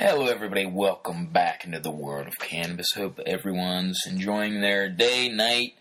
Hello, 0.00 0.26
everybody. 0.26 0.64
Welcome 0.64 1.26
back 1.26 1.64
into 1.64 1.80
the 1.80 1.90
world 1.90 2.28
of 2.28 2.38
cannabis. 2.38 2.92
Hope 2.94 3.18
everyone's 3.26 3.98
enjoying 4.06 4.60
their 4.60 4.88
day, 4.88 5.28
night, 5.28 5.74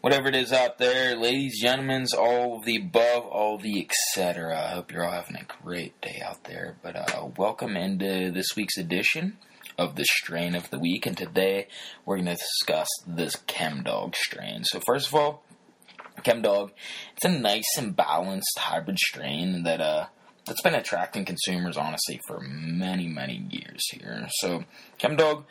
whatever 0.00 0.28
it 0.28 0.34
is 0.34 0.54
out 0.54 0.78
there. 0.78 1.14
Ladies, 1.14 1.60
gentlemen, 1.60 2.06
all 2.16 2.56
of 2.56 2.64
the 2.64 2.76
above, 2.76 3.26
all 3.26 3.58
the 3.58 3.86
etc. 3.86 4.58
I 4.58 4.68
hope 4.68 4.90
you're 4.90 5.04
all 5.04 5.12
having 5.12 5.36
a 5.36 5.62
great 5.62 6.00
day 6.00 6.22
out 6.24 6.44
there. 6.44 6.76
But 6.82 6.96
uh, 6.96 7.28
welcome 7.36 7.76
into 7.76 8.30
this 8.30 8.56
week's 8.56 8.78
edition 8.78 9.36
of 9.76 9.96
the 9.96 10.06
strain 10.06 10.54
of 10.54 10.70
the 10.70 10.78
week. 10.78 11.04
And 11.04 11.14
today 11.18 11.68
we're 12.06 12.16
going 12.16 12.34
to 12.34 12.36
discuss 12.36 12.88
this 13.06 13.36
Chemdawg 13.36 14.16
strain. 14.16 14.64
So, 14.64 14.80
first 14.80 15.08
of 15.08 15.14
all, 15.14 15.44
Chemdawg, 16.24 16.70
it's 17.14 17.26
a 17.26 17.38
nice 17.38 17.76
and 17.76 17.94
balanced 17.94 18.58
hybrid 18.58 18.98
strain 18.98 19.64
that 19.64 19.82
uh, 19.82 20.06
that's 20.48 20.62
been 20.62 20.74
attracting 20.74 21.24
consumers 21.24 21.76
honestly 21.76 22.20
for 22.26 22.40
many 22.40 23.06
many 23.06 23.46
years 23.50 23.82
here. 23.92 24.26
So 24.40 24.64
Chemdawg, 24.98 25.44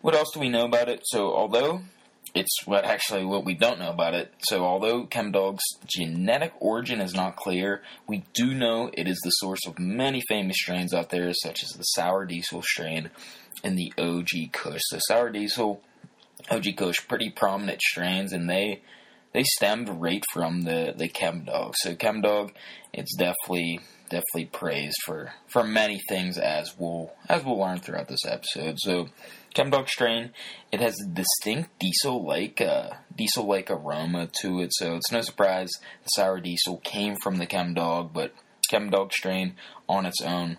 what 0.00 0.14
else 0.14 0.30
do 0.34 0.40
we 0.40 0.48
know 0.48 0.66
about 0.66 0.88
it? 0.88 1.00
So 1.04 1.34
although 1.34 1.82
it's 2.34 2.66
what 2.66 2.84
actually 2.84 3.24
what 3.24 3.44
we 3.44 3.54
don't 3.54 3.78
know 3.78 3.90
about 3.90 4.14
it. 4.14 4.32
So 4.40 4.64
although 4.64 5.06
Chemdawg's 5.06 5.78
genetic 5.86 6.52
origin 6.60 7.00
is 7.00 7.14
not 7.14 7.36
clear, 7.36 7.82
we 8.06 8.24
do 8.32 8.54
know 8.54 8.90
it 8.92 9.06
is 9.06 9.20
the 9.22 9.30
source 9.30 9.66
of 9.66 9.78
many 9.78 10.22
famous 10.28 10.56
strains 10.56 10.94
out 10.94 11.10
there, 11.10 11.32
such 11.34 11.62
as 11.62 11.70
the 11.70 11.82
Sour 11.82 12.24
Diesel 12.26 12.62
strain 12.62 13.10
and 13.62 13.76
the 13.76 13.92
OG 13.98 14.52
Kush. 14.52 14.80
So 14.84 14.98
Sour 15.08 15.30
Diesel, 15.30 15.82
OG 16.50 16.76
Kush, 16.76 17.06
pretty 17.06 17.30
prominent 17.30 17.82
strains, 17.82 18.32
and 18.32 18.48
they 18.48 18.82
they 19.32 19.44
stemmed 19.44 19.88
right 19.88 20.24
from 20.32 20.62
the 20.62 20.94
the 20.96 21.08
Chemdawg. 21.08 21.74
So 21.76 21.94
Chemdawg, 21.94 22.52
it's 22.94 23.14
definitely 23.14 23.80
definitely 24.12 24.44
praised 24.44 24.96
for 25.06 25.32
for 25.48 25.64
many 25.64 25.98
things 26.08 26.36
as 26.36 26.74
we'll 26.78 27.10
as 27.28 27.44
we'll 27.44 27.58
learn 27.58 27.78
throughout 27.78 28.08
this 28.08 28.24
episode. 28.26 28.78
So, 28.78 29.08
Chemdawg 29.54 29.88
strain, 29.88 30.30
it 30.70 30.80
has 30.80 30.94
a 31.00 31.08
distinct 31.08 31.78
diesel 31.78 32.24
like 32.24 32.60
uh, 32.60 32.90
diesel 33.16 33.46
like 33.46 33.70
aroma 33.70 34.28
to 34.42 34.60
it. 34.60 34.70
So 34.74 34.96
it's 34.96 35.10
no 35.10 35.22
surprise 35.22 35.70
the 36.04 36.08
sour 36.08 36.40
diesel 36.40 36.76
came 36.84 37.16
from 37.16 37.38
the 37.38 37.46
Chemdawg, 37.46 38.12
but 38.12 38.34
Chemdawg 38.70 39.12
strain 39.12 39.56
on 39.88 40.06
its 40.06 40.20
own 40.20 40.58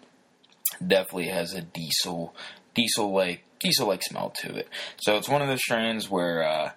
definitely 0.86 1.28
has 1.28 1.54
a 1.54 1.62
diesel 1.62 2.36
diesel 2.74 3.14
like 3.14 3.44
diesel 3.60 3.88
like 3.88 4.02
smell 4.04 4.32
to 4.42 4.56
it. 4.56 4.68
So 4.98 5.16
it's 5.16 5.30
one 5.30 5.42
of 5.42 5.48
those 5.48 5.62
strains 5.62 6.10
where. 6.10 6.44
Uh, 6.44 6.72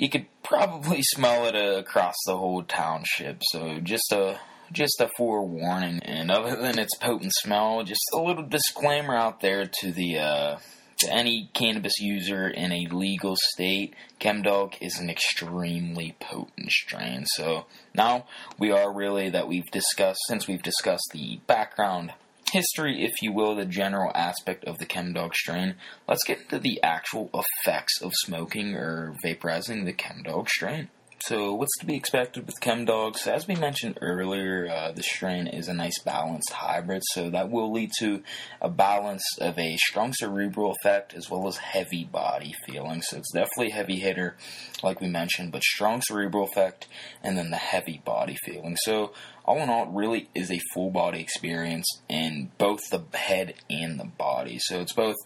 you 0.00 0.08
could 0.08 0.26
probably 0.44 1.02
smell 1.14 1.46
it 1.46 1.56
uh, 1.56 1.80
across 1.80 2.14
the 2.24 2.36
whole 2.36 2.62
township. 2.62 3.42
So 3.50 3.80
just 3.80 4.12
a 4.12 4.38
just 4.72 5.00
a 5.00 5.08
forewarning. 5.16 6.00
And 6.02 6.30
other 6.30 6.56
than 6.56 6.78
its 6.78 6.96
potent 6.96 7.32
smell, 7.34 7.82
just 7.84 8.00
a 8.14 8.20
little 8.20 8.46
disclaimer 8.46 9.14
out 9.14 9.40
there 9.40 9.66
to 9.80 9.92
the 9.92 10.18
uh, 10.18 10.58
to 10.98 11.12
any 11.12 11.48
cannabis 11.54 12.00
user 12.00 12.48
in 12.48 12.72
a 12.72 12.88
legal 12.90 13.36
state, 13.36 13.94
Chemdawg 14.20 14.74
is 14.80 14.98
an 14.98 15.08
extremely 15.08 16.16
potent 16.18 16.70
strain. 16.70 17.24
So 17.36 17.66
now 17.94 18.26
we 18.58 18.72
are 18.72 18.92
really 18.92 19.30
that 19.30 19.46
we've 19.46 19.70
discussed 19.70 20.18
since 20.26 20.48
we've 20.48 20.62
discussed 20.62 21.10
the 21.12 21.40
background 21.46 22.12
history, 22.52 23.04
if 23.04 23.22
you 23.22 23.32
will, 23.32 23.54
the 23.54 23.64
general 23.64 24.10
aspect 24.14 24.64
of 24.64 24.78
the 24.78 24.86
Chemdawg 24.86 25.34
strain, 25.34 25.74
let's 26.08 26.24
get 26.24 26.40
into 26.40 26.58
the 26.58 26.82
actual 26.82 27.30
effects 27.34 28.00
of 28.00 28.12
smoking 28.14 28.74
or 28.74 29.14
vaporizing 29.24 29.84
the 29.84 29.92
Chemdawg 29.92 30.48
strain. 30.48 30.88
So, 31.28 31.52
what's 31.52 31.76
to 31.80 31.84
be 31.84 31.94
expected 31.94 32.46
with 32.46 32.58
Chemdawgs? 32.58 33.26
As 33.26 33.46
we 33.46 33.54
mentioned 33.54 33.98
earlier, 34.00 34.66
uh, 34.66 34.92
the 34.92 35.02
strain 35.02 35.46
is 35.46 35.68
a 35.68 35.74
nice 35.74 35.98
balanced 36.02 36.50
hybrid, 36.50 37.02
so 37.12 37.28
that 37.28 37.50
will 37.50 37.70
lead 37.70 37.90
to 37.98 38.22
a 38.62 38.70
balance 38.70 39.22
of 39.38 39.58
a 39.58 39.76
strong 39.76 40.14
cerebral 40.14 40.74
effect 40.80 41.12
as 41.12 41.28
well 41.28 41.46
as 41.46 41.58
heavy 41.58 42.04
body 42.04 42.54
feeling. 42.64 43.02
So, 43.02 43.18
it's 43.18 43.30
definitely 43.30 43.72
heavy 43.72 43.96
hitter, 43.96 44.38
like 44.82 45.02
we 45.02 45.08
mentioned, 45.08 45.52
but 45.52 45.62
strong 45.62 46.00
cerebral 46.00 46.44
effect 46.44 46.88
and 47.22 47.36
then 47.36 47.50
the 47.50 47.58
heavy 47.58 48.00
body 48.06 48.38
feeling. 48.46 48.78
So, 48.84 49.12
all 49.44 49.58
in 49.58 49.68
all, 49.68 49.82
it 49.82 49.90
really 49.90 50.30
is 50.34 50.50
a 50.50 50.60
full 50.72 50.88
body 50.90 51.20
experience 51.20 52.00
in 52.08 52.52
both 52.56 52.80
the 52.90 53.02
head 53.12 53.52
and 53.68 54.00
the 54.00 54.06
body. 54.16 54.58
So, 54.60 54.80
it's 54.80 54.94
both 54.94 55.16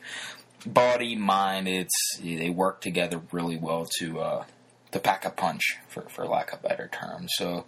body, 0.67 1.15
mind, 1.15 1.69
it's 1.69 2.19
they 2.21 2.51
work 2.51 2.81
together 2.81 3.23
really 3.31 3.57
well 3.57 3.87
to. 4.01 4.19
Uh, 4.19 4.45
to 4.93 4.99
pack 4.99 5.25
a 5.25 5.31
punch, 5.31 5.79
for, 5.89 6.09
for 6.09 6.27
lack 6.27 6.53
of 6.53 6.63
better 6.63 6.89
term. 6.93 7.27
So 7.37 7.65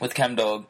with 0.00 0.14
Chemdawg, 0.14 0.66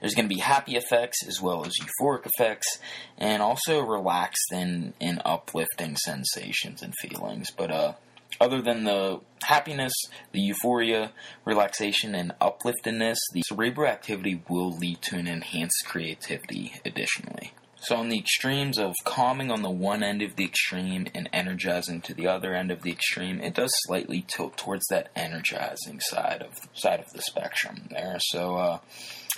there's 0.00 0.14
going 0.14 0.28
to 0.28 0.34
be 0.34 0.40
happy 0.40 0.76
effects 0.76 1.26
as 1.26 1.40
well 1.40 1.64
as 1.64 1.72
euphoric 1.78 2.26
effects, 2.26 2.78
and 3.18 3.42
also 3.42 3.80
relaxed 3.80 4.50
and, 4.52 4.94
and 5.00 5.20
uplifting 5.24 5.96
sensations 5.96 6.82
and 6.82 6.94
feelings. 7.00 7.50
But 7.50 7.70
uh, 7.70 7.92
other 8.40 8.62
than 8.62 8.84
the 8.84 9.20
happiness, 9.42 9.92
the 10.32 10.40
euphoria, 10.40 11.12
relaxation, 11.44 12.14
and 12.14 12.32
upliftedness, 12.40 13.18
the 13.32 13.42
cerebral 13.46 13.88
activity 13.88 14.42
will 14.48 14.70
lead 14.70 15.02
to 15.02 15.16
an 15.16 15.26
enhanced 15.26 15.84
creativity 15.86 16.72
additionally. 16.84 17.52
So, 17.82 17.96
on 17.96 18.10
the 18.10 18.18
extremes 18.18 18.78
of 18.78 18.94
calming 19.04 19.50
on 19.50 19.62
the 19.62 19.70
one 19.70 20.04
end 20.04 20.22
of 20.22 20.36
the 20.36 20.44
extreme 20.44 21.08
and 21.16 21.28
energizing 21.32 22.00
to 22.02 22.14
the 22.14 22.28
other 22.28 22.54
end 22.54 22.70
of 22.70 22.82
the 22.82 22.92
extreme, 22.92 23.40
it 23.40 23.54
does 23.54 23.72
slightly 23.86 24.24
tilt 24.28 24.56
towards 24.56 24.84
that 24.88 25.10
energizing 25.16 25.98
side 25.98 26.42
of 26.42 26.60
side 26.74 27.00
of 27.00 27.12
the 27.12 27.20
spectrum 27.22 27.88
there. 27.90 28.18
So, 28.20 28.54
uh, 28.54 28.78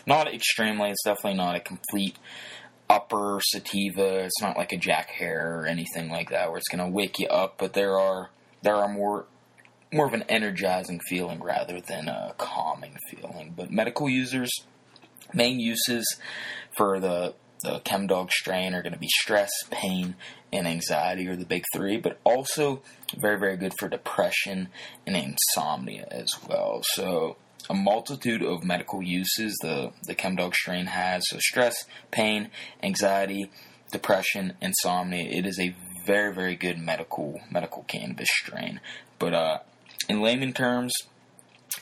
not 0.06 0.32
extremely. 0.32 0.90
It's 0.90 1.04
definitely 1.04 1.38
not 1.38 1.56
a 1.56 1.60
complete 1.60 2.18
upper 2.90 3.40
sativa. 3.42 4.24
It's 4.24 4.42
not 4.42 4.58
like 4.58 4.72
a 4.72 4.76
Jack 4.76 5.10
Herer 5.12 5.62
or 5.62 5.66
anything 5.66 6.10
like 6.10 6.28
that 6.28 6.50
where 6.50 6.58
it's 6.58 6.68
going 6.68 6.84
to 6.84 6.94
wake 6.94 7.18
you 7.18 7.28
up. 7.28 7.54
But 7.56 7.72
there 7.72 7.98
are 7.98 8.28
there 8.60 8.76
are 8.76 8.88
more 8.88 9.24
more 9.90 10.06
of 10.06 10.12
an 10.12 10.24
energizing 10.28 11.00
feeling 11.08 11.42
rather 11.42 11.80
than 11.80 12.08
a 12.08 12.34
calming 12.36 12.98
feeling. 13.10 13.54
But 13.56 13.70
medical 13.70 14.10
users 14.10 14.50
main 15.32 15.58
uses 15.60 16.18
for 16.76 17.00
the 17.00 17.34
the 17.64 17.80
Chemdawg 17.80 18.30
strain 18.30 18.74
are 18.74 18.82
going 18.82 18.92
to 18.92 18.98
be 18.98 19.08
stress, 19.08 19.50
pain, 19.70 20.14
and 20.52 20.68
anxiety 20.68 21.26
are 21.26 21.36
the 21.36 21.44
big 21.44 21.64
three, 21.74 21.96
but 21.96 22.20
also 22.22 22.82
very, 23.16 23.38
very 23.38 23.56
good 23.56 23.72
for 23.78 23.88
depression 23.88 24.68
and 25.06 25.16
insomnia 25.16 26.06
as 26.10 26.28
well. 26.48 26.82
So, 26.82 27.36
a 27.68 27.74
multitude 27.74 28.42
of 28.42 28.62
medical 28.62 29.02
uses 29.02 29.56
the, 29.62 29.92
the 30.06 30.14
Chemdawg 30.14 30.54
strain 30.54 30.86
has. 30.86 31.24
So, 31.28 31.38
stress, 31.40 31.74
pain, 32.10 32.50
anxiety, 32.82 33.50
depression, 33.90 34.52
insomnia. 34.60 35.24
It 35.24 35.46
is 35.46 35.58
a 35.58 35.74
very, 36.06 36.34
very 36.34 36.56
good 36.56 36.78
medical 36.78 37.40
medical 37.50 37.84
cannabis 37.84 38.28
strain. 38.30 38.80
But 39.18 39.34
uh, 39.34 39.58
in 40.08 40.20
layman 40.20 40.52
terms, 40.52 40.92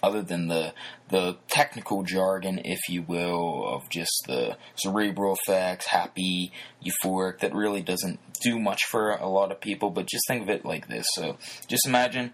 other 0.03 0.23
than 0.23 0.49
the 0.49 0.75
the 1.09 1.37
technical 1.49 2.03
jargon, 2.03 2.61
if 2.65 2.89
you 2.89 3.03
will, 3.03 3.69
of 3.69 3.89
just 3.91 4.25
the 4.27 4.57
cerebral 4.77 5.37
effects, 5.37 5.87
happy, 5.87 6.53
euphoric, 6.85 7.41
that 7.41 7.55
really 7.55 7.83
doesn't 7.83 8.19
do 8.41 8.59
much 8.59 8.85
for 8.85 9.11
a 9.11 9.29
lot 9.29 9.53
of 9.53 9.61
people. 9.61 9.91
But 9.91 10.07
just 10.07 10.25
think 10.27 10.43
of 10.43 10.51
it 10.51 10.65
like 10.65 10.89
this: 10.89 11.07
so 11.12 11.37
just 11.69 11.87
imagine 11.87 12.33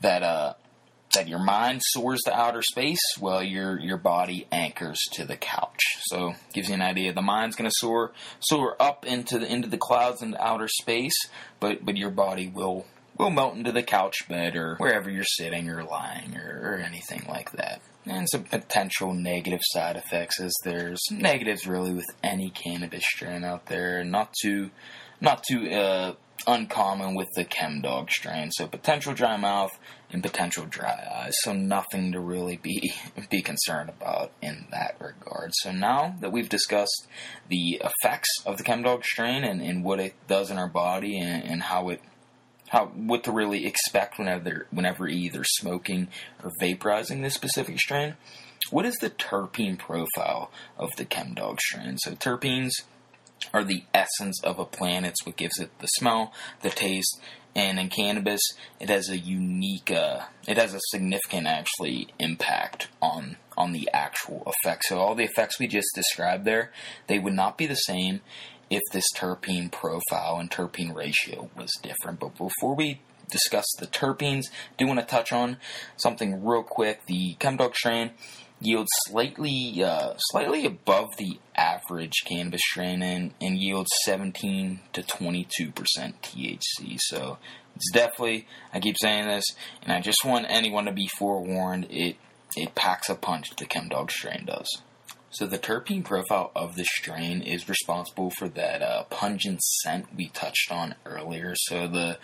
that 0.00 0.22
uh, 0.22 0.54
that 1.14 1.28
your 1.28 1.38
mind 1.38 1.80
soars 1.82 2.20
to 2.26 2.34
outer 2.34 2.62
space, 2.62 3.00
while 3.18 3.42
your 3.42 3.78
your 3.80 3.96
body 3.96 4.46
anchors 4.52 4.98
to 5.12 5.24
the 5.24 5.36
couch. 5.36 5.80
So 6.10 6.34
gives 6.52 6.68
you 6.68 6.74
an 6.74 6.82
idea. 6.82 7.12
The 7.12 7.22
mind's 7.22 7.56
going 7.56 7.70
to 7.70 7.76
soar 7.76 8.12
soar 8.40 8.76
up 8.80 9.06
into 9.06 9.38
the 9.38 9.50
into 9.50 9.68
the 9.68 9.78
clouds 9.78 10.22
and 10.22 10.36
outer 10.38 10.68
space, 10.68 11.16
but 11.60 11.84
but 11.84 11.96
your 11.96 12.10
body 12.10 12.48
will 12.48 12.86
will 13.18 13.30
melt 13.30 13.56
into 13.56 13.72
the 13.72 13.82
couch 13.82 14.28
bed 14.28 14.56
or 14.56 14.76
wherever 14.76 15.10
you're 15.10 15.24
sitting 15.24 15.68
or 15.68 15.84
lying 15.84 16.36
or, 16.36 16.60
or 16.62 16.78
anything 16.78 17.24
like 17.28 17.52
that. 17.52 17.80
And 18.04 18.28
some 18.28 18.44
potential 18.44 19.14
negative 19.14 19.62
side 19.64 19.96
effects, 19.96 20.40
as 20.40 20.54
there's 20.62 21.00
negatives 21.10 21.66
really 21.66 21.92
with 21.92 22.06
any 22.22 22.50
cannabis 22.50 23.04
strain 23.04 23.42
out 23.42 23.66
there. 23.66 24.04
Not 24.04 24.32
too, 24.40 24.70
not 25.20 25.42
too 25.42 25.68
uh, 25.70 26.14
uncommon 26.46 27.16
with 27.16 27.28
the 27.34 27.44
Chemdawg 27.44 28.10
strain. 28.10 28.50
So 28.52 28.68
potential 28.68 29.12
dry 29.12 29.36
mouth 29.36 29.76
and 30.10 30.22
potential 30.22 30.66
dry 30.66 31.24
eyes. 31.24 31.34
So 31.42 31.52
nothing 31.52 32.12
to 32.12 32.20
really 32.20 32.56
be 32.56 32.92
be 33.30 33.42
concerned 33.42 33.88
about 33.88 34.32
in 34.40 34.66
that 34.70 34.96
regard. 35.00 35.50
So 35.54 35.72
now 35.72 36.14
that 36.20 36.30
we've 36.30 36.48
discussed 36.48 37.08
the 37.48 37.82
effects 37.82 38.28
of 38.44 38.56
the 38.56 38.64
Chemdawg 38.64 39.04
strain 39.04 39.42
and, 39.42 39.60
and 39.60 39.82
what 39.82 39.98
it 39.98 40.14
does 40.28 40.50
in 40.50 40.58
our 40.58 40.68
body 40.68 41.18
and, 41.18 41.42
and 41.44 41.62
how 41.62 41.88
it 41.88 42.00
how 42.68 42.86
what 42.86 43.24
to 43.24 43.32
really 43.32 43.66
expect 43.66 44.18
whenever 44.18 44.66
whenever 44.70 45.08
either 45.08 45.44
smoking 45.44 46.08
or 46.42 46.52
vaporizing 46.60 47.22
this 47.22 47.34
specific 47.34 47.78
strain. 47.78 48.14
What 48.70 48.86
is 48.86 48.96
the 48.96 49.10
terpene 49.10 49.78
profile 49.78 50.50
of 50.76 50.90
the 50.96 51.04
Chemdawg 51.04 51.60
strain? 51.60 51.98
So 51.98 52.12
terpenes 52.12 52.72
are 53.52 53.62
the 53.62 53.84
essence 53.94 54.42
of 54.42 54.58
a 54.58 54.64
plant. 54.64 55.06
It's 55.06 55.24
what 55.24 55.36
gives 55.36 55.58
it 55.60 55.78
the 55.78 55.86
smell, 55.86 56.32
the 56.62 56.70
taste, 56.70 57.20
and 57.54 57.78
in 57.78 57.88
cannabis, 57.88 58.40
it 58.80 58.90
has 58.90 59.08
a 59.08 59.16
unique, 59.16 59.90
uh, 59.90 60.26
it 60.46 60.58
has 60.58 60.74
a 60.74 60.80
significant 60.90 61.46
actually 61.46 62.08
impact 62.18 62.88
on 63.00 63.36
on 63.56 63.72
the 63.72 63.88
actual 63.94 64.42
effects. 64.46 64.90
So 64.90 64.98
all 64.98 65.14
the 65.14 65.24
effects 65.24 65.58
we 65.58 65.66
just 65.66 65.88
described 65.94 66.44
there, 66.44 66.70
they 67.06 67.18
would 67.18 67.32
not 67.32 67.56
be 67.56 67.66
the 67.66 67.74
same 67.74 68.20
if 68.70 68.82
this 68.92 69.06
terpene 69.16 69.70
profile 69.70 70.38
and 70.38 70.50
terpene 70.50 70.94
ratio 70.94 71.50
was 71.56 71.70
different. 71.82 72.20
But 72.20 72.36
before 72.36 72.74
we 72.74 73.00
discuss 73.30 73.66
the 73.78 73.86
terpenes, 73.86 74.46
do 74.78 74.86
want 74.86 75.00
to 75.00 75.06
touch 75.06 75.32
on 75.32 75.58
something 75.96 76.44
real 76.44 76.62
quick. 76.62 77.06
The 77.06 77.36
Chemdawg 77.38 77.74
strain 77.74 78.12
yields 78.60 78.88
slightly 79.06 79.82
uh, 79.82 80.14
slightly 80.30 80.64
above 80.64 81.16
the 81.18 81.38
average 81.54 82.24
cannabis 82.24 82.62
strain 82.70 83.02
and, 83.02 83.34
and 83.40 83.58
yields 83.58 83.90
17 84.04 84.80
to 84.92 85.02
22 85.02 85.72
percent 85.72 86.22
THC. 86.22 86.98
So 86.98 87.38
it's 87.74 87.90
definitely 87.92 88.46
I 88.72 88.80
keep 88.80 88.96
saying 89.00 89.26
this, 89.26 89.44
and 89.82 89.92
I 89.92 90.00
just 90.00 90.24
want 90.24 90.46
anyone 90.48 90.86
to 90.86 90.92
be 90.92 91.08
forewarned. 91.18 91.86
It 91.90 92.16
it 92.56 92.74
packs 92.74 93.08
a 93.08 93.14
punch. 93.14 93.54
The 93.56 93.66
Chemdawg 93.66 94.10
strain 94.10 94.44
does. 94.46 94.82
So 95.36 95.44
the 95.44 95.58
terpene 95.58 96.02
profile 96.02 96.50
of 96.56 96.76
the 96.76 96.84
strain 96.86 97.42
is 97.42 97.68
responsible 97.68 98.30
for 98.30 98.48
that 98.48 98.80
uh, 98.80 99.04
pungent 99.10 99.62
scent 99.62 100.06
we 100.16 100.28
touched 100.28 100.72
on 100.72 100.94
earlier. 101.04 101.52
So 101.54 101.86
the 101.86 102.16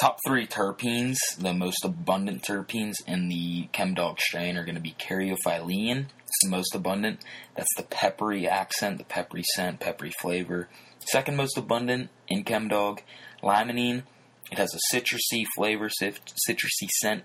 top 0.00 0.16
three 0.26 0.46
terpenes, 0.46 1.18
the 1.38 1.52
most 1.52 1.84
abundant 1.84 2.42
terpenes 2.42 2.94
in 3.06 3.28
the 3.28 3.68
Chemdawg 3.74 4.18
strain 4.18 4.56
are 4.56 4.64
going 4.64 4.76
to 4.76 4.80
be 4.80 4.96
caryophyllene. 4.98 6.06
It's 6.20 6.38
the 6.42 6.48
most 6.48 6.74
abundant. 6.74 7.20
That's 7.54 7.74
the 7.76 7.82
peppery 7.82 8.48
accent, 8.48 8.96
the 8.96 9.04
peppery 9.04 9.44
scent, 9.54 9.80
peppery 9.80 10.14
flavor. 10.18 10.68
Second 11.00 11.36
most 11.36 11.58
abundant 11.58 12.08
in 12.28 12.44
Chemdawg, 12.44 13.00
limonene. 13.42 14.04
It 14.50 14.56
has 14.56 14.74
a 14.74 14.96
citrusy 14.96 15.44
flavor, 15.54 15.90
citrusy 15.90 16.88
scent. 17.02 17.24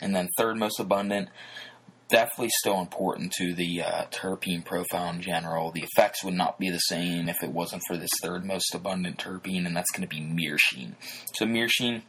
And 0.00 0.16
then 0.16 0.30
third 0.38 0.56
most 0.56 0.80
abundant, 0.80 1.28
definitely 2.08 2.50
still 2.58 2.80
important 2.80 3.32
to 3.32 3.54
the 3.54 3.82
uh, 3.82 4.04
terpene 4.10 4.64
profile 4.64 5.10
in 5.10 5.20
general. 5.20 5.70
The 5.70 5.84
effects 5.84 6.22
would 6.22 6.34
not 6.34 6.58
be 6.58 6.70
the 6.70 6.78
same 6.78 7.28
if 7.28 7.42
it 7.42 7.50
wasn't 7.50 7.82
for 7.88 7.96
this 7.96 8.10
third 8.22 8.44
most 8.44 8.74
abundant 8.74 9.18
terpene, 9.18 9.66
and 9.66 9.76
that's 9.76 9.90
going 9.90 10.06
to 10.06 10.14
be 10.14 10.20
myrcene. 10.20 10.94
So 11.34 11.46
myrcene 11.46 12.02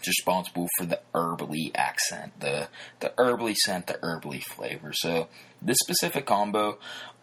is 0.00 0.08
responsible 0.08 0.68
for 0.78 0.86
the 0.86 1.00
herbally 1.14 1.70
accent, 1.74 2.40
the 2.40 2.68
the 3.00 3.12
herbally 3.18 3.54
scent, 3.54 3.86
the 3.86 3.94
herbally 3.94 4.42
flavor. 4.42 4.92
So 4.92 5.28
this 5.62 5.78
specific 5.78 6.26
combo 6.26 6.78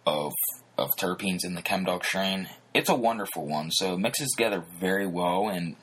of 0.06 0.32
of 0.76 0.90
terpenes 0.98 1.44
in 1.44 1.54
the 1.54 1.62
Chemdawg 1.62 2.04
strain, 2.04 2.48
it's 2.72 2.88
a 2.88 2.94
wonderful 2.94 3.46
one. 3.46 3.70
So 3.70 3.94
it 3.94 3.98
mixes 3.98 4.30
together 4.36 4.64
very 4.80 5.06
well 5.06 5.48
and 5.48 5.76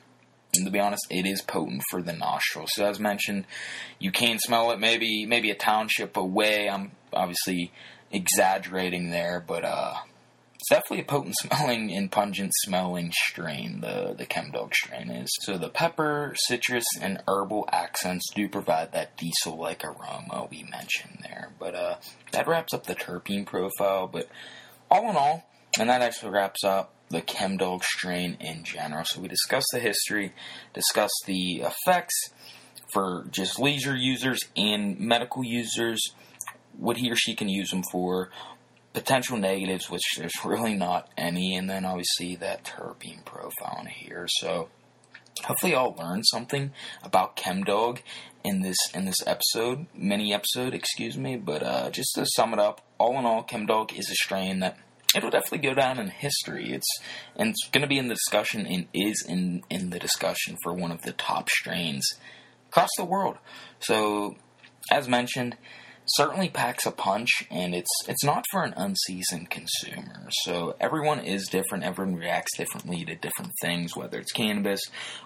and 0.54 0.66
to 0.66 0.70
be 0.70 0.80
honest, 0.80 1.06
it 1.10 1.26
is 1.26 1.40
potent 1.40 1.82
for 1.90 2.02
the 2.02 2.12
nostrils. 2.12 2.70
So 2.74 2.84
as 2.84 3.00
mentioned, 3.00 3.46
you 3.98 4.12
can 4.12 4.38
smell 4.38 4.70
it 4.70 4.78
maybe 4.78 5.26
maybe 5.26 5.50
a 5.50 5.54
township 5.54 6.16
away. 6.16 6.68
I'm 6.68 6.92
obviously 7.12 7.72
exaggerating 8.10 9.10
there, 9.10 9.42
but 9.46 9.64
uh, 9.64 9.94
it's 10.54 10.68
definitely 10.68 11.00
a 11.00 11.04
potent 11.04 11.34
smelling 11.40 11.92
and 11.92 12.10
pungent 12.10 12.52
smelling 12.64 13.12
strain. 13.12 13.80
The 13.80 14.14
the 14.16 14.26
Chemdawg 14.26 14.74
strain 14.74 15.10
is. 15.10 15.30
So 15.42 15.56
the 15.56 15.70
pepper, 15.70 16.34
citrus, 16.46 16.84
and 17.00 17.22
herbal 17.26 17.68
accents 17.72 18.30
do 18.34 18.48
provide 18.48 18.92
that 18.92 19.16
diesel-like 19.16 19.84
aroma 19.84 20.48
we 20.50 20.64
mentioned 20.64 21.20
there. 21.22 21.52
But 21.58 21.74
uh, 21.74 21.96
that 22.32 22.46
wraps 22.46 22.74
up 22.74 22.86
the 22.86 22.94
terpene 22.94 23.46
profile. 23.46 24.06
But 24.06 24.28
all 24.90 25.08
in 25.08 25.16
all, 25.16 25.46
and 25.78 25.88
that 25.88 26.02
actually 26.02 26.32
wraps 26.32 26.62
up 26.62 26.92
the 27.12 27.22
Chemdawg 27.22 27.84
strain 27.84 28.36
in 28.40 28.64
general. 28.64 29.04
So 29.04 29.20
we 29.20 29.28
discussed 29.28 29.68
the 29.72 29.78
history, 29.78 30.32
discussed 30.74 31.22
the 31.26 31.62
effects 31.62 32.30
for 32.92 33.26
just 33.30 33.60
leisure 33.60 33.96
users 33.96 34.40
and 34.56 34.98
medical 34.98 35.44
users, 35.44 36.00
what 36.76 36.96
he 36.96 37.10
or 37.10 37.16
she 37.16 37.34
can 37.34 37.48
use 37.48 37.70
them 37.70 37.82
for, 37.90 38.30
potential 38.92 39.36
negatives, 39.36 39.90
which 39.90 40.02
there's 40.18 40.32
really 40.44 40.74
not 40.74 41.08
any, 41.16 41.54
and 41.56 41.68
then 41.68 41.84
obviously 41.84 42.36
that 42.36 42.64
terpene 42.64 43.24
profile 43.24 43.78
in 43.80 43.86
here. 43.86 44.26
So 44.28 44.68
hopefully 45.44 45.74
I'll 45.74 45.94
learn 45.98 46.22
something 46.24 46.72
about 47.02 47.36
Chemdawg 47.36 48.00
in 48.44 48.62
this 48.62 48.76
in 48.94 49.04
this 49.04 49.26
episode, 49.26 49.86
mini 49.94 50.34
episode, 50.34 50.74
excuse 50.74 51.16
me. 51.16 51.36
But 51.36 51.62
uh, 51.62 51.90
just 51.90 52.14
to 52.16 52.26
sum 52.34 52.52
it 52.52 52.58
up, 52.58 52.80
all 52.98 53.18
in 53.18 53.24
all, 53.24 53.44
Chemdawg 53.44 53.98
is 53.98 54.10
a 54.10 54.14
strain 54.14 54.60
that 54.60 54.78
it'll 55.14 55.30
definitely 55.30 55.66
go 55.66 55.74
down 55.74 55.98
in 55.98 56.08
history. 56.08 56.72
It's 56.72 56.88
and 57.36 57.50
it's 57.50 57.68
going 57.70 57.82
to 57.82 57.88
be 57.88 57.98
in 57.98 58.08
the 58.08 58.14
discussion 58.14 58.66
and 58.66 58.86
is 58.94 59.24
in 59.28 59.62
in 59.70 59.90
the 59.90 59.98
discussion 59.98 60.56
for 60.62 60.72
one 60.72 60.92
of 60.92 61.02
the 61.02 61.12
top 61.12 61.48
strains 61.50 62.06
across 62.68 62.90
the 62.96 63.04
world. 63.04 63.36
So, 63.80 64.36
as 64.90 65.08
mentioned, 65.08 65.56
certainly 66.06 66.48
packs 66.48 66.86
a 66.86 66.90
punch, 66.90 67.30
and 67.50 67.74
it's 67.74 67.90
it's 68.08 68.24
not 68.24 68.44
for 68.50 68.64
an 68.64 68.74
unseasoned 68.76 69.50
consumer. 69.50 70.28
So 70.44 70.76
everyone 70.80 71.20
is 71.20 71.48
different. 71.48 71.84
Everyone 71.84 72.16
reacts 72.16 72.56
differently 72.56 73.04
to 73.04 73.14
different 73.14 73.52
things, 73.60 73.96
whether 73.96 74.18
it's 74.18 74.32
cannabis, 74.32 74.80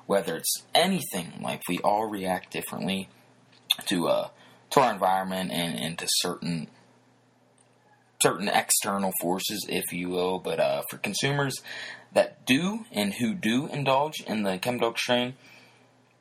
whether 0.06 0.36
it's 0.36 0.62
anything. 0.74 1.32
Like 1.40 1.62
we 1.68 1.78
all 1.78 2.08
react 2.08 2.52
differently 2.52 3.08
to 3.86 4.08
uh 4.08 4.28
to 4.70 4.80
our 4.80 4.92
environment 4.92 5.52
and, 5.52 5.78
and 5.78 5.98
to 5.98 6.06
certain 6.08 6.68
certain 8.22 8.48
external 8.48 9.12
forces, 9.20 9.66
if 9.68 9.92
you 9.92 10.08
will. 10.08 10.38
But 10.38 10.60
uh, 10.60 10.82
for 10.90 10.98
consumers 10.98 11.54
that 12.12 12.44
do 12.46 12.84
and 12.92 13.14
who 13.14 13.34
do 13.34 13.66
indulge 13.66 14.20
in 14.26 14.42
the 14.42 14.58
Chemdawg 14.58 14.98
strain, 14.98 15.34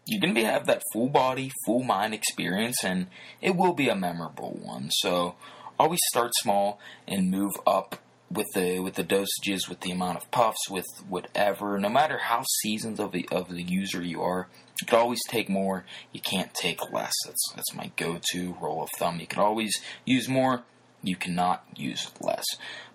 you're 0.05 0.21
going 0.21 0.33
to 0.33 0.39
be 0.39 0.45
have 0.45 0.67
that 0.67 0.83
full 0.93 1.09
body, 1.09 1.51
full 1.65 1.83
mind 1.83 2.13
experience, 2.13 2.83
and 2.83 3.07
it 3.41 3.55
will 3.55 3.73
be 3.73 3.89
a 3.89 3.95
memorable 3.95 4.59
one. 4.61 4.89
So 4.91 5.35
always 5.79 5.99
start 6.09 6.31
small 6.35 6.79
and 7.07 7.31
move 7.31 7.53
up 7.65 7.97
with 8.29 8.47
the 8.53 8.79
with 8.79 8.95
the 8.95 9.03
dosages, 9.03 9.67
with 9.69 9.81
the 9.81 9.91
amount 9.91 10.17
of 10.17 10.29
puffs, 10.31 10.69
with 10.69 10.85
whatever. 11.07 11.79
No 11.79 11.89
matter 11.89 12.17
how 12.17 12.43
seasoned 12.61 12.99
of 12.99 13.11
the 13.11 13.27
of 13.31 13.49
the 13.49 13.63
user 13.63 14.01
you 14.01 14.21
are, 14.21 14.47
you 14.81 14.87
can 14.87 14.99
always 14.99 15.21
take 15.29 15.49
more. 15.49 15.85
You 16.11 16.21
can't 16.21 16.53
take 16.53 16.91
less. 16.91 17.13
That's 17.25 17.51
that's 17.55 17.73
my 17.75 17.91
go-to 17.95 18.55
rule 18.61 18.83
of 18.83 18.89
thumb. 18.97 19.19
You 19.19 19.27
can 19.27 19.39
always 19.39 19.73
use 20.05 20.27
more 20.27 20.63
you 21.07 21.15
cannot 21.15 21.63
use 21.75 22.11
less. 22.19 22.45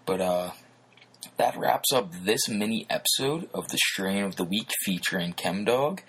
But 0.07 0.21
uh, 0.21 0.51
that 1.37 1.57
wraps 1.57 1.93
up 1.93 2.13
this 2.25 2.49
mini 2.49 2.87
episode 2.91 3.49
of 3.55 3.69
the 3.69 3.79
Strain 3.79 4.25
of 4.25 4.37
the 4.37 4.45
Week 4.45 4.71
featuring 4.85 5.33
Chemdawg. 5.33 6.01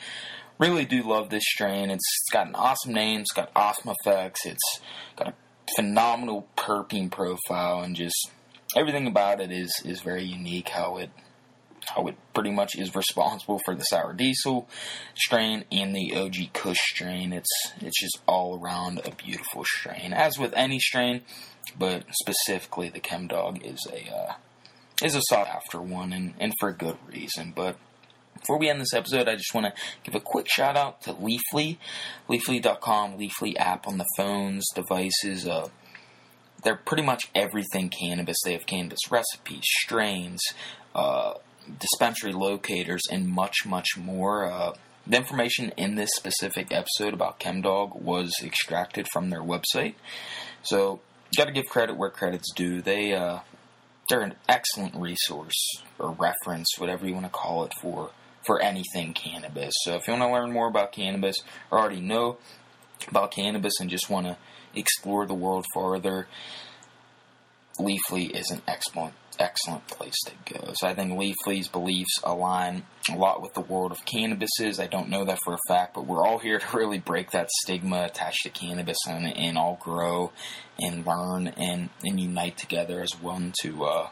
Really 0.59 0.85
do 0.85 1.03
love 1.03 1.29
this 1.29 1.43
strain. 1.45 1.89
It's 1.89 2.29
got 2.31 2.47
an 2.47 2.55
awesome 2.55 2.93
name. 2.93 3.21
It's 3.21 3.31
got 3.31 3.51
awesome 3.55 3.95
effects. 3.99 4.45
It's 4.45 4.79
got 5.15 5.29
a 5.29 5.33
phenomenal 5.75 6.47
terpene 6.55 7.09
profile, 7.09 7.81
and 7.81 7.95
just 7.95 8.29
everything 8.75 9.07
about 9.07 9.41
it 9.41 9.51
is 9.51 9.71
is 9.83 10.01
very 10.01 10.23
unique. 10.23 10.69
How 10.69 10.97
it 10.97 11.09
how 11.87 12.07
it 12.07 12.15
pretty 12.33 12.51
much 12.51 12.75
is 12.77 12.95
responsible 12.95 13.59
for 13.65 13.75
the 13.75 13.83
sour 13.83 14.13
diesel 14.13 14.67
strain 15.15 15.65
and 15.71 15.95
the 15.95 16.15
OG 16.15 16.53
Kush 16.53 16.79
strain. 16.79 17.33
It's 17.33 17.49
it's 17.79 17.99
just 17.99 18.19
all 18.27 18.59
around 18.59 19.01
a 19.05 19.11
beautiful 19.11 19.63
strain. 19.65 20.13
As 20.13 20.37
with 20.37 20.53
any 20.55 20.79
strain, 20.79 21.21
but 21.77 22.05
specifically 22.11 22.89
the 22.89 22.99
Chemdawg 22.99 23.63
is 23.63 23.85
a 23.91 24.13
uh, 24.13 24.33
is 25.03 25.15
a 25.15 25.21
sought 25.29 25.47
after 25.47 25.81
one, 25.81 26.13
and, 26.13 26.33
and 26.39 26.53
for 26.59 26.71
good 26.71 26.97
reason. 27.07 27.53
But 27.55 27.77
before 28.39 28.57
we 28.57 28.69
end 28.69 28.81
this 28.81 28.93
episode, 28.93 29.27
I 29.27 29.35
just 29.35 29.53
want 29.53 29.67
to 29.67 29.81
give 30.03 30.15
a 30.15 30.19
quick 30.19 30.47
shout 30.49 30.77
out 30.77 31.01
to 31.03 31.13
Leafly, 31.13 31.77
Leafly.com, 32.29 33.17
Leafly 33.17 33.55
app 33.57 33.87
on 33.87 33.97
the 33.97 34.07
phones, 34.17 34.65
devices. 34.73 35.47
Uh, 35.47 35.69
they're 36.63 36.75
pretty 36.75 37.03
much 37.03 37.29
everything 37.33 37.89
cannabis. 37.89 38.37
They 38.43 38.53
have 38.53 38.65
cannabis 38.65 38.99
recipes, 39.09 39.63
strains, 39.63 40.41
uh, 40.93 41.33
dispensary 41.79 42.33
locators, 42.33 43.01
and 43.11 43.27
much, 43.27 43.65
much 43.65 43.97
more. 43.97 44.51
Uh, 44.51 44.73
the 45.07 45.17
information 45.17 45.71
in 45.77 45.95
this 45.95 46.09
specific 46.15 46.71
episode 46.71 47.13
about 47.13 47.39
Chemdawg 47.39 47.99
was 47.99 48.31
extracted 48.43 49.07
from 49.11 49.29
their 49.29 49.41
website. 49.41 49.95
So 50.63 51.01
got 51.37 51.45
to 51.45 51.51
give 51.51 51.65
credit 51.65 51.97
where 51.97 52.09
credit's 52.09 52.51
due. 52.53 52.81
They 52.81 53.13
uh, 53.13 53.39
they're 54.09 54.21
an 54.21 54.35
excellent 54.47 54.95
resource 54.95 55.81
or 55.97 56.11
reference, 56.11 56.67
whatever 56.77 57.07
you 57.07 57.13
want 57.13 57.25
to 57.25 57.31
call 57.31 57.63
it, 57.63 57.73
for 57.81 58.11
for 58.45 58.61
anything 58.61 59.13
cannabis. 59.13 59.73
So 59.83 59.95
if 59.95 60.07
you 60.07 60.13
want 60.13 60.23
to 60.23 60.31
learn 60.31 60.51
more 60.51 60.67
about 60.67 60.91
cannabis 60.91 61.37
or 61.69 61.79
already 61.79 62.01
know 62.01 62.37
about 63.07 63.31
cannabis 63.31 63.73
and 63.79 63.89
just 63.89 64.09
want 64.09 64.27
to 64.27 64.37
explore 64.75 65.25
the 65.25 65.33
world 65.33 65.65
further, 65.73 66.27
Leafly 67.79 68.29
is 68.31 68.49
an 68.51 68.61
excellent 68.67 69.13
excellent 69.41 69.87
place 69.87 70.15
to 70.25 70.53
go. 70.53 70.73
So 70.75 70.87
I 70.87 70.93
think 70.93 71.17
Leafly's 71.17 71.67
beliefs 71.67 72.19
align 72.23 72.83
a 73.09 73.15
lot 73.15 73.41
with 73.41 73.53
the 73.53 73.61
world 73.61 73.91
of 73.91 74.05
cannabises. 74.05 74.79
I 74.79 74.87
don't 74.87 75.09
know 75.09 75.25
that 75.25 75.39
for 75.43 75.53
a 75.53 75.67
fact, 75.67 75.93
but 75.93 76.05
we're 76.05 76.25
all 76.25 76.39
here 76.39 76.59
to 76.59 76.77
really 76.77 76.99
break 76.99 77.31
that 77.31 77.49
stigma 77.61 78.03
attached 78.03 78.43
to 78.43 78.49
cannabis 78.49 78.97
and, 79.07 79.25
and 79.25 79.57
all 79.57 79.77
grow 79.81 80.31
and 80.79 81.05
learn 81.05 81.47
and, 81.47 81.89
and 82.03 82.19
unite 82.19 82.57
together 82.57 83.01
as 83.01 83.19
one 83.19 83.53
to 83.61 83.83
uh, 83.83 84.09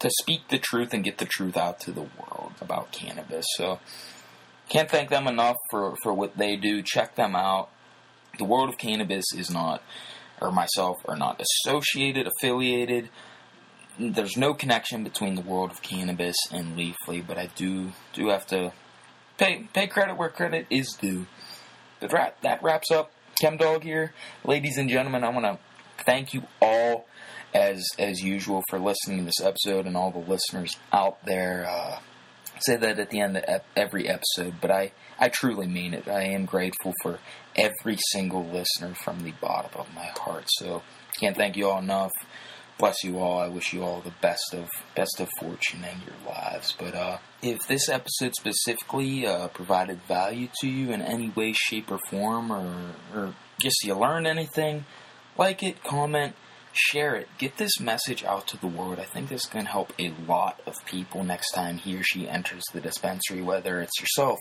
to 0.00 0.10
speak 0.20 0.48
the 0.48 0.58
truth 0.58 0.92
and 0.92 1.02
get 1.02 1.18
the 1.18 1.24
truth 1.24 1.56
out 1.56 1.80
to 1.80 1.92
the 1.92 2.02
world 2.02 2.52
about 2.60 2.92
cannabis. 2.92 3.46
So 3.56 3.78
can't 4.68 4.90
thank 4.90 5.10
them 5.10 5.26
enough 5.26 5.56
for, 5.70 5.94
for 6.02 6.12
what 6.12 6.36
they 6.36 6.56
do. 6.56 6.82
Check 6.82 7.14
them 7.14 7.34
out. 7.34 7.70
The 8.38 8.44
world 8.44 8.68
of 8.68 8.78
cannabis 8.78 9.24
is 9.34 9.50
not, 9.50 9.82
or 10.40 10.50
myself, 10.50 10.96
are 11.06 11.16
not 11.16 11.40
associated, 11.40 12.26
affiliated 12.26 13.08
there's 13.98 14.36
no 14.36 14.54
connection 14.54 15.04
between 15.04 15.34
the 15.34 15.40
world 15.40 15.70
of 15.70 15.82
cannabis 15.82 16.36
and 16.50 16.76
Leafly, 16.76 17.24
but 17.26 17.38
I 17.38 17.46
do 17.54 17.92
do 18.12 18.28
have 18.28 18.46
to 18.48 18.72
pay 19.38 19.68
pay 19.72 19.86
credit 19.86 20.16
where 20.16 20.28
credit 20.28 20.66
is 20.70 20.92
due. 20.92 21.26
But 22.00 22.10
that 22.42 22.62
wraps 22.62 22.90
up 22.90 23.12
Chemdawg 23.42 23.82
here, 23.82 24.12
ladies 24.44 24.78
and 24.78 24.88
gentlemen. 24.88 25.24
I 25.24 25.30
want 25.30 25.44
to 25.44 25.58
thank 26.04 26.34
you 26.34 26.42
all 26.60 27.06
as 27.54 27.84
as 27.98 28.20
usual 28.20 28.62
for 28.68 28.78
listening 28.78 29.18
to 29.18 29.24
this 29.24 29.40
episode 29.42 29.86
and 29.86 29.96
all 29.96 30.10
the 30.10 30.18
listeners 30.18 30.76
out 30.92 31.24
there. 31.24 31.66
Uh, 31.68 31.98
say 32.60 32.76
that 32.76 32.98
at 32.98 33.10
the 33.10 33.20
end 33.20 33.36
of 33.36 33.60
every 33.76 34.08
episode, 34.08 34.54
but 34.60 34.70
I 34.70 34.92
I 35.18 35.28
truly 35.28 35.66
mean 35.66 35.94
it. 35.94 36.08
I 36.08 36.24
am 36.24 36.44
grateful 36.44 36.92
for 37.02 37.18
every 37.56 37.98
single 38.12 38.44
listener 38.44 38.94
from 38.94 39.22
the 39.22 39.32
bottom 39.40 39.70
of 39.80 39.94
my 39.94 40.10
heart. 40.18 40.44
So 40.48 40.82
can't 41.20 41.36
thank 41.36 41.56
you 41.56 41.68
all 41.68 41.78
enough. 41.78 42.12
Bless 42.76 43.04
you 43.04 43.18
all. 43.18 43.38
I 43.38 43.46
wish 43.46 43.72
you 43.72 43.84
all 43.84 44.00
the 44.00 44.14
best 44.20 44.52
of 44.52 44.68
best 44.96 45.20
of 45.20 45.28
fortune 45.38 45.84
in 45.84 46.00
your 46.04 46.16
lives. 46.26 46.74
But 46.76 46.94
uh, 46.94 47.18
if 47.40 47.66
this 47.68 47.88
episode 47.88 48.34
specifically 48.34 49.26
uh, 49.26 49.48
provided 49.48 50.02
value 50.08 50.48
to 50.60 50.68
you 50.68 50.90
in 50.92 51.00
any 51.00 51.30
way, 51.30 51.52
shape, 51.52 51.90
or 51.90 52.00
form, 52.10 52.50
or, 52.50 52.94
or 53.14 53.34
just 53.60 53.84
you 53.84 53.94
learned 53.94 54.26
anything, 54.26 54.86
like 55.38 55.62
it, 55.62 55.84
comment, 55.84 56.34
share 56.72 57.14
it. 57.14 57.28
Get 57.38 57.56
this 57.56 57.78
message 57.78 58.24
out 58.24 58.48
to 58.48 58.56
the 58.56 58.66
world. 58.66 58.98
I 58.98 59.04
think 59.04 59.28
this 59.28 59.46
can 59.46 59.66
help 59.66 59.92
a 59.98 60.12
lot 60.26 60.60
of 60.66 60.74
people 60.84 61.22
next 61.22 61.52
time 61.52 61.78
he 61.78 61.96
or 61.96 62.02
she 62.02 62.28
enters 62.28 62.64
the 62.72 62.80
dispensary, 62.80 63.40
whether 63.40 63.80
it's 63.80 64.00
yourself, 64.00 64.38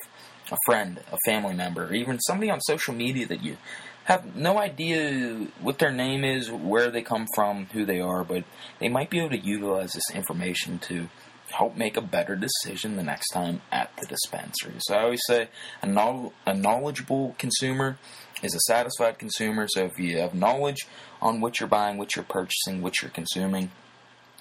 a 0.52 0.58
friend, 0.66 1.00
a 1.12 1.18
family 1.26 1.54
member, 1.54 1.86
or 1.86 1.94
even 1.94 2.20
somebody 2.20 2.52
on 2.52 2.62
social 2.62 2.94
media 2.94 3.26
that 3.28 3.44
you 3.44 3.58
have 4.06 4.36
no 4.36 4.58
idea 4.58 5.48
what 5.62 5.80
their 5.80 5.92
name 5.92 6.26
is, 6.26 6.52
where 6.52 6.92
they 6.92 7.02
come 7.02 7.26
from, 7.36 7.68
who 7.68 7.86
they 7.86 8.02
are, 8.02 8.24
but 8.24 8.44
they 8.80 8.90
might 8.90 9.10
be 9.10 9.20
able 9.20 9.30
to 9.30 9.38
utilize 9.38 9.94
this 9.94 10.12
information 10.14 10.78
to 10.80 11.08
help 11.52 11.78
make 11.78 11.96
a 11.96 12.02
better 12.02 12.36
decision 12.36 12.98
the 12.98 13.04
next 13.04 13.30
time 13.30 13.62
at 13.72 13.96
the 13.98 14.06
dispensary. 14.08 14.74
So 14.80 14.96
I 14.96 15.04
always 15.04 15.22
say 15.28 15.50
a, 15.82 15.88
no- 15.88 16.34
a 16.46 16.54
knowledgeable 16.54 17.36
consumer 17.38 17.98
is 18.42 18.56
a 18.56 18.60
satisfied 18.62 19.20
consumer. 19.20 19.68
So 19.70 19.86
if 19.86 20.00
you 20.00 20.18
have 20.18 20.34
knowledge 20.34 20.88
on 21.22 21.40
what 21.40 21.60
you're 21.60 21.70
buying, 21.70 21.98
what 21.98 22.16
you're 22.16 22.26
purchasing, 22.26 22.82
what 22.82 23.02
you're 23.02 23.12
consuming, 23.12 23.72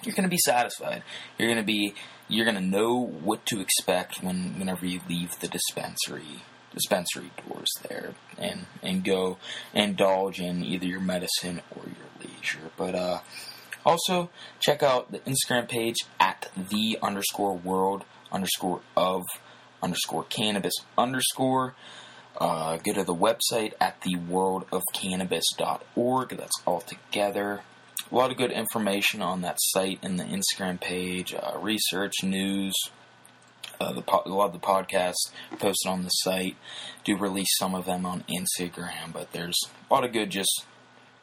you're 0.03 0.15
going 0.15 0.23
to 0.23 0.29
be 0.29 0.39
satisfied. 0.39 1.03
You're 1.37 1.47
going 1.47 1.61
to 1.61 1.65
be 1.65 1.93
you're 2.27 2.45
going 2.45 2.55
to 2.55 2.61
know 2.61 2.99
what 2.99 3.45
to 3.47 3.59
expect 3.59 4.23
when 4.23 4.57
whenever 4.57 4.85
you 4.85 5.01
leave 5.07 5.39
the 5.39 5.47
dispensary 5.47 6.41
dispensary 6.73 7.31
doors 7.47 7.69
there 7.87 8.15
and 8.37 8.65
and 8.81 9.03
go 9.03 9.37
indulge 9.73 10.39
in 10.39 10.63
either 10.63 10.85
your 10.85 10.99
medicine 10.99 11.61
or 11.75 11.83
your 11.85 12.07
leisure. 12.19 12.71
But 12.77 12.95
uh, 12.95 13.19
also 13.85 14.29
check 14.59 14.81
out 14.81 15.11
the 15.11 15.19
Instagram 15.19 15.69
page 15.69 15.97
at 16.19 16.49
the 16.55 16.97
underscore 17.01 17.55
world 17.55 18.05
underscore 18.31 18.81
of 18.97 19.21
underscore 19.81 20.23
cannabis 20.23 20.73
underscore. 20.97 21.75
Uh, 22.35 22.77
go 22.77 22.93
to 22.93 23.03
the 23.03 23.13
website 23.13 23.73
at 23.79 24.01
theworldofcannabis.org. 24.01 26.29
That's 26.29 26.61
all 26.65 26.81
together. 26.81 27.61
A 28.13 28.15
lot 28.15 28.29
of 28.29 28.37
good 28.37 28.51
information 28.51 29.23
on 29.23 29.41
that 29.41 29.57
site 29.59 29.97
and 30.03 30.19
the 30.19 30.23
Instagram 30.23 30.79
page, 30.79 31.33
uh, 31.33 31.57
research, 31.59 32.13
news, 32.21 32.75
uh, 33.81 33.99
po- 34.01 34.21
a 34.27 34.29
lot 34.29 34.45
of 34.45 34.53
the 34.53 34.59
podcasts 34.59 35.31
posted 35.57 35.89
on 35.89 36.03
the 36.03 36.09
site 36.09 36.55
do 37.03 37.17
release 37.17 37.49
some 37.57 37.73
of 37.73 37.85
them 37.85 38.05
on 38.05 38.23
Instagram, 38.29 39.11
but 39.11 39.31
there's 39.31 39.57
a 39.89 39.93
lot 39.93 40.03
of 40.03 40.13
good 40.13 40.29
just 40.29 40.65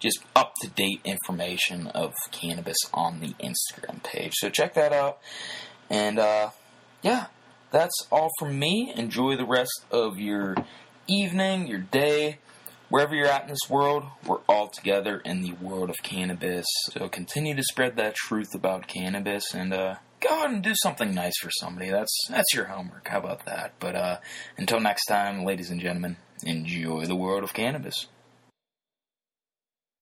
just 0.00 0.18
up 0.34 0.54
to 0.62 0.68
date 0.68 1.00
information 1.04 1.86
of 1.88 2.12
cannabis 2.32 2.78
on 2.92 3.20
the 3.20 3.34
Instagram 3.34 4.02
page. 4.02 4.32
So 4.36 4.48
check 4.48 4.74
that 4.74 4.92
out. 4.92 5.20
And 5.88 6.18
uh, 6.18 6.50
yeah, 7.02 7.26
that's 7.70 8.08
all 8.10 8.30
from 8.40 8.58
me. 8.58 8.92
Enjoy 8.96 9.36
the 9.36 9.44
rest 9.44 9.84
of 9.92 10.18
your 10.18 10.56
evening, 11.06 11.68
your 11.68 11.78
day, 11.78 12.38
wherever 12.90 13.14
you're 13.14 13.26
at 13.26 13.44
in 13.44 13.48
this 13.48 13.70
world. 13.70 14.04
We're 14.26 14.40
all 14.48 14.68
together 14.68 15.22
in 15.24 15.40
the 15.40 15.52
world 15.52 15.88
of 15.88 15.96
cannabis. 16.02 16.66
So 16.90 17.08
continue 17.08 17.54
to 17.56 17.62
spread 17.62 17.96
that 17.96 18.14
truth 18.14 18.54
about 18.54 18.86
cannabis 18.86 19.54
and 19.54 19.72
uh, 19.72 19.94
go 20.20 20.28
out 20.42 20.50
and 20.50 20.62
do 20.62 20.74
something 20.82 21.14
nice 21.14 21.38
for 21.40 21.50
somebody. 21.58 21.90
That's 21.90 22.26
that's 22.28 22.52
your 22.54 22.66
homework. 22.66 23.08
How 23.08 23.18
about 23.18 23.46
that? 23.46 23.72
But 23.80 23.94
uh, 23.94 24.16
until 24.58 24.80
next 24.80 25.06
time, 25.06 25.44
ladies 25.44 25.70
and 25.70 25.80
gentlemen, 25.80 26.16
enjoy 26.44 27.06
the 27.06 27.16
world 27.16 27.44
of 27.44 27.54
cannabis. 27.54 28.06